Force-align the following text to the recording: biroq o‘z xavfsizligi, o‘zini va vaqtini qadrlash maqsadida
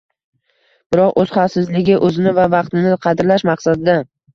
biroq 0.95 1.21
o‘z 1.25 1.35
xavfsizligi, 1.37 1.95
o‘zini 2.11 2.37
va 2.41 2.49
vaqtini 2.59 2.99
qadrlash 3.09 3.51
maqsadida 3.57 4.03